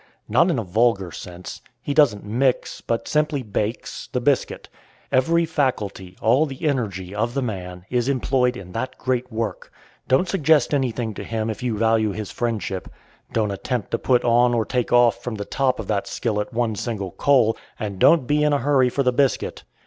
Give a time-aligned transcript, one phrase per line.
[0.27, 1.61] Not in a vulgar sense.
[1.79, 4.67] He doesn't mix, but simply bakes, the biscuit.
[5.11, 9.71] Every faculty, all the energy, of the man is employed in that great work.
[10.07, 12.87] Don't suggest anything to him if you value his friendship.
[13.31, 16.75] Don't attempt to put on or take off from the top of that skillet one
[16.75, 19.61] single coal, and don't be in a hurry for the biscuit.